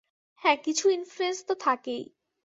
[0.41, 2.03] হ্যাঁ, কিছু ইনফ্লুয়েন্স তো থাকেই।